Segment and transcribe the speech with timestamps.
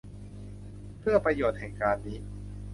[0.99, 2.19] เพื่อประโยชน์แห่งการนี้